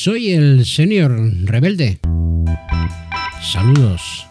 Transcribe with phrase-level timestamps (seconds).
[0.00, 1.10] Soy el señor
[1.42, 1.98] rebelde.
[3.42, 4.28] Saludos.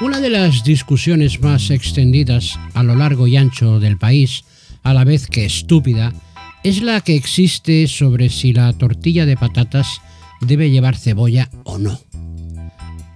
[0.00, 4.44] Una de las discusiones más extendidas a lo largo y ancho del país,
[4.84, 6.12] a la vez que estúpida,
[6.62, 10.00] es la que existe sobre si la tortilla de patatas
[10.40, 11.98] debe llevar cebolla o no.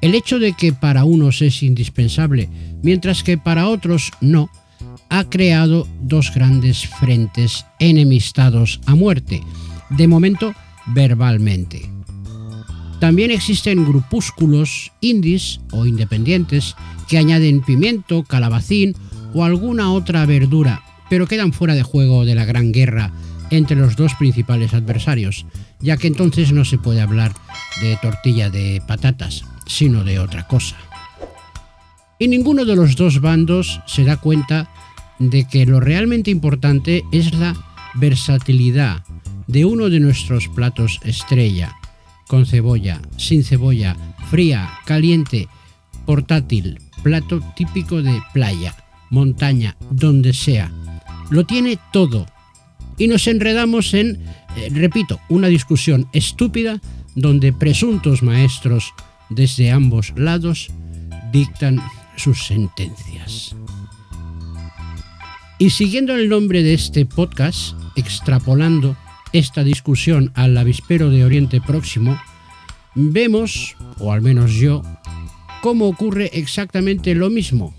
[0.01, 2.49] El hecho de que para unos es indispensable,
[2.83, 4.51] mientras que para otros no,
[5.11, 9.43] ha creado dos grandes frentes enemistados a muerte,
[9.90, 10.54] de momento
[10.86, 11.90] verbalmente.
[13.00, 16.75] También existen grupúsculos indies o independientes
[17.08, 18.94] que añaden pimiento, calabacín
[19.35, 23.13] o alguna otra verdura, pero quedan fuera de juego de la gran guerra
[23.50, 25.46] entre los dos principales adversarios,
[25.80, 27.32] ya que entonces no se puede hablar
[27.80, 30.77] de tortilla de patatas, sino de otra cosa.
[32.19, 34.69] Y ninguno de los dos bandos se da cuenta
[35.19, 37.56] de que lo realmente importante es la
[37.95, 39.05] versatilidad
[39.47, 41.75] de uno de nuestros platos estrella,
[42.28, 43.96] con cebolla, sin cebolla,
[44.30, 45.48] fría, caliente,
[46.06, 48.77] portátil, plato típico de playa,
[49.11, 50.70] montaña, donde sea.
[51.30, 52.27] Lo tiene todo.
[52.98, 54.22] Y nos enredamos en,
[54.56, 56.80] eh, repito, una discusión estúpida
[57.14, 58.92] donde presuntos maestros
[59.30, 60.70] desde ambos lados
[61.33, 61.80] dictan
[62.16, 63.55] sus sentencias.
[65.61, 68.97] Y siguiendo el nombre de este podcast, extrapolando
[69.33, 72.17] esta discusión al avispero de Oriente Próximo,
[72.95, 74.83] vemos, o al menos yo,
[75.61, 77.75] cómo ocurre exactamente lo mismo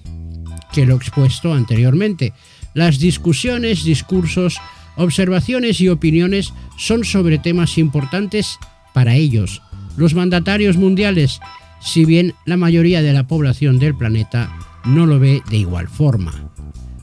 [0.73, 2.33] que lo expuesto anteriormente.
[2.73, 4.57] Las discusiones, discursos,
[4.97, 8.59] observaciones y opiniones son sobre temas importantes
[8.93, 9.61] para ellos,
[9.95, 11.39] los mandatarios mundiales,
[11.79, 16.48] si bien la mayoría de la población del planeta no lo ve de igual forma.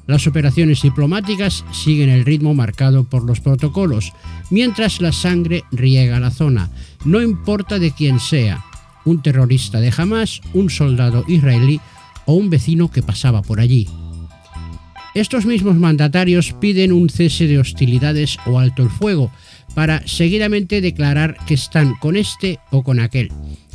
[0.07, 4.13] Las operaciones diplomáticas siguen el ritmo marcado por los protocolos,
[4.51, 6.71] mientras la sangre riega la zona,
[7.05, 8.65] no importa de quién sea,
[9.05, 11.81] un terrorista de Hamas, un soldado israelí
[12.25, 13.89] o un vecino que pasaba por allí.
[15.15, 19.33] Estos mismos mandatarios piden un cese de hostilidades o alto el fuego
[19.75, 23.33] para seguidamente declarar que están con este o con aquel,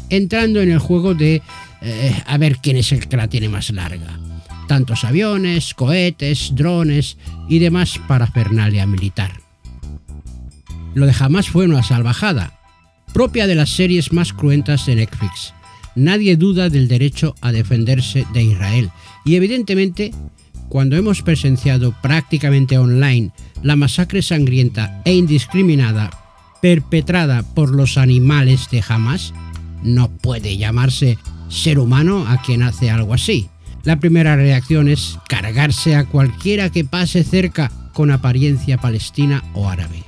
[0.09, 1.41] entrando en el juego de
[1.81, 4.30] eh, a ver quién es el que la tiene más larga
[4.71, 7.17] tantos aviones, cohetes, drones
[7.49, 9.41] y demás parafernalia militar.
[10.93, 12.57] Lo de jamás fue una salvajada,
[13.13, 15.53] propia de las series más cruentas de Netflix.
[15.93, 18.91] Nadie duda del derecho a defenderse de Israel
[19.25, 20.13] y evidentemente
[20.69, 23.33] cuando hemos presenciado prácticamente online
[23.63, 26.11] la masacre sangrienta e indiscriminada
[26.61, 29.33] perpetrada por los animales de Hamas,
[29.83, 31.17] no puede llamarse
[31.49, 33.50] ser humano a quien hace algo así.
[33.83, 40.03] La primera reacción es cargarse a cualquiera que pase cerca con apariencia palestina o árabe.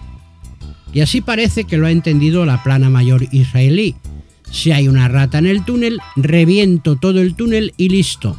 [0.93, 3.95] Y así parece que lo ha entendido la plana mayor israelí.
[4.51, 8.37] Si hay una rata en el túnel, reviento todo el túnel y listo.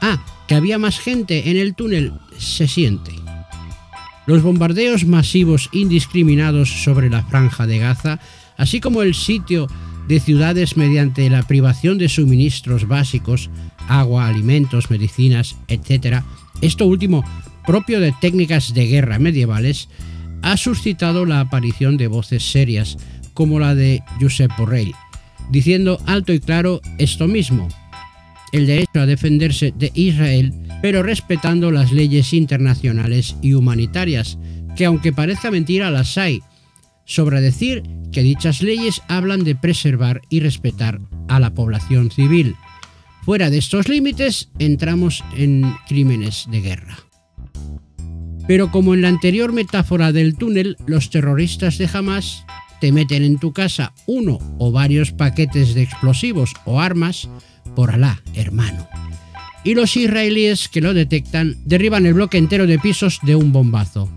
[0.00, 3.12] Ah, que había más gente en el túnel, se siente.
[4.26, 8.18] Los bombardeos masivos indiscriminados sobre la franja de Gaza,
[8.56, 9.68] así como el sitio
[10.08, 13.50] de ciudades mediante la privación de suministros básicos,
[13.88, 16.22] agua, alimentos, medicinas, etc.,
[16.60, 17.24] esto último
[17.66, 19.88] propio de técnicas de guerra medievales,
[20.42, 22.96] ha suscitado la aparición de voces serias,
[23.34, 24.92] como la de Josep Borrell,
[25.50, 27.68] diciendo alto y claro esto mismo,
[28.52, 34.38] el derecho a defenderse de Israel, pero respetando las leyes internacionales y humanitarias,
[34.76, 36.42] que aunque parezca mentira las hay.
[37.04, 37.82] Sobra decir
[38.12, 42.54] que dichas leyes hablan de preservar y respetar a la población civil.
[43.22, 46.98] Fuera de estos límites entramos en crímenes de guerra.
[48.48, 52.44] Pero como en la anterior metáfora del túnel, los terroristas de Hamas
[52.80, 57.28] te meten en tu casa uno o varios paquetes de explosivos o armas,
[57.76, 58.88] por Alá, hermano.
[59.62, 64.10] Y los israelíes que lo detectan derriban el bloque entero de pisos de un bombazo.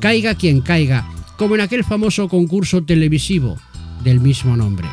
[0.00, 1.08] Caiga quien caiga,
[1.38, 3.56] como en aquel famoso concurso televisivo
[4.02, 4.88] del mismo nombre.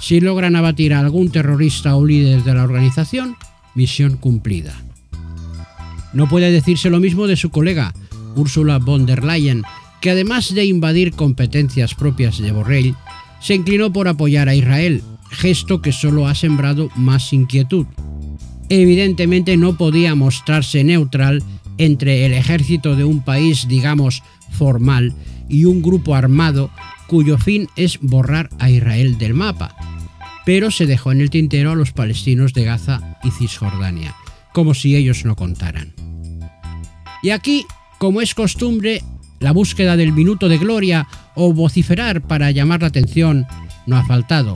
[0.00, 3.36] Si logran abatir a algún terrorista o líder de la organización,
[3.74, 4.74] misión cumplida.
[6.12, 7.92] No puede decirse lo mismo de su colega,
[8.36, 9.62] Ursula von der Leyen,
[10.00, 12.94] que además de invadir competencias propias de Borrell,
[13.40, 17.86] se inclinó por apoyar a Israel, gesto que solo ha sembrado más inquietud.
[18.68, 21.42] Evidentemente no podía mostrarse neutral
[21.78, 25.14] entre el ejército de un país, digamos, formal
[25.48, 26.70] y un grupo armado
[27.06, 29.76] cuyo fin es borrar a Israel del mapa,
[30.44, 34.14] pero se dejó en el tintero a los palestinos de Gaza y Cisjordania,
[34.52, 35.94] como si ellos no contaran.
[37.22, 37.66] Y aquí,
[37.98, 39.02] como es costumbre,
[39.40, 43.46] La búsqueda del minuto de gloria o vociferar para llamar la atención
[43.86, 44.54] no ha faltado.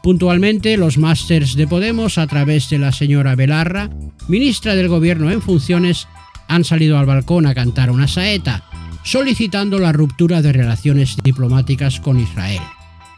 [0.00, 3.90] Puntualmente, los másters de Podemos, a través de la señora Belarra,
[4.28, 6.06] ministra del Gobierno en funciones,
[6.46, 8.62] han salido al balcón a cantar una saeta,
[9.08, 12.60] solicitando la ruptura de relaciones diplomáticas con Israel.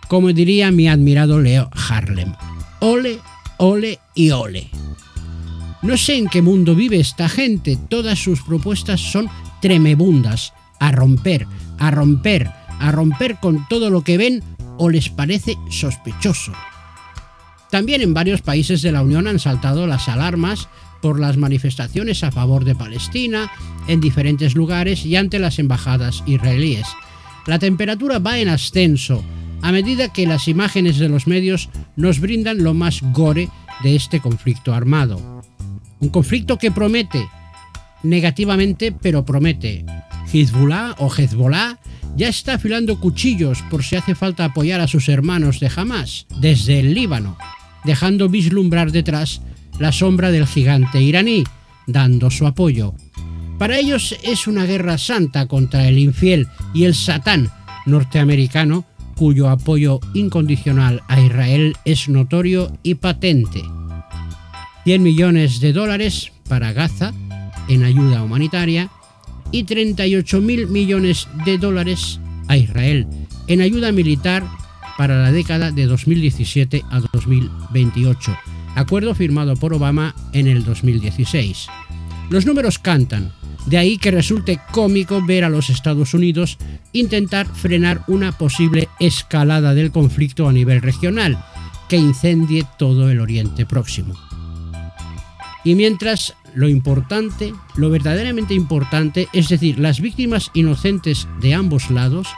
[0.07, 2.33] Como diría mi admirado Leo Harlem,
[2.79, 3.19] ole,
[3.57, 4.71] ole y ole.
[5.83, 9.29] No sé en qué mundo vive esta gente, todas sus propuestas son
[9.61, 11.49] tremebundas, a romper,
[11.81, 12.49] a romper,
[12.79, 14.45] a romper con todo lo que ven
[14.79, 16.53] o les parece sospechoso.
[17.69, 20.69] También en varios países de la Unión han saltado las alarmas
[21.01, 23.51] por las manifestaciones a favor de Palestina
[23.89, 26.87] en diferentes lugares y ante las embajadas israelíes.
[27.47, 29.25] La temperatura va en ascenso
[29.63, 33.49] a medida que las imágenes de los medios nos brindan lo más gore
[33.83, 35.43] de este conflicto armado.
[36.01, 37.29] Un conflicto que promete,
[38.03, 39.85] negativamente, pero promete.
[40.33, 41.79] Hezbollah o Hezbollah
[42.17, 46.81] ya está afilando cuchillos por si hace falta apoyar a sus hermanos de Hamas desde
[46.81, 47.37] el Líbano
[47.85, 49.41] dejando vislumbrar detrás
[49.81, 51.43] la sombra del gigante iraní,
[51.89, 52.95] dando su apoyo.
[53.59, 57.51] Para ellos es una guerra santa contra el infiel y el satán
[57.87, 58.85] norteamericano,
[59.17, 63.63] cuyo apoyo incondicional a Israel es notorio y patente.
[64.85, 67.13] 100 millones de dólares para Gaza
[67.69, 68.91] en ayuda humanitaria
[69.53, 73.07] y 38 mil millones de dólares a Israel
[73.47, 74.45] en ayuda militar
[74.97, 78.37] para la década de 2017 a 2028,
[78.75, 81.67] acuerdo firmado por Obama en el 2016.
[82.31, 83.33] Los números cantan,
[83.67, 86.59] de ahí que resulte cómico ver a los Estados Unidos
[86.93, 91.45] intentar frenar una posible escalada del conflicto a nivel regional
[91.89, 94.15] que incendie todo el Oriente Próximo.
[95.65, 102.29] Y mientras lo importante, lo verdaderamente importante, es decir, las víctimas inocentes de ambos lados,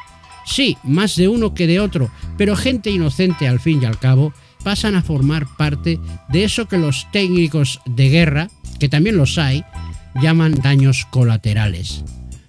[0.44, 4.32] Sí, más de uno que de otro, pero gente inocente al fin y al cabo
[4.64, 5.98] pasan a formar parte
[6.28, 8.48] de eso que los técnicos de guerra,
[8.78, 9.64] que también los hay,
[10.20, 12.04] llaman daños colaterales.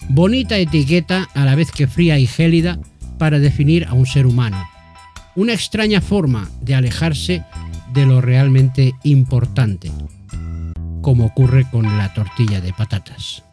[0.09, 2.79] Bonita etiqueta a la vez que fría y gélida
[3.17, 4.61] para definir a un ser humano.
[5.35, 7.43] Una extraña forma de alejarse
[7.93, 9.91] de lo realmente importante,
[11.01, 13.43] como ocurre con la tortilla de patatas.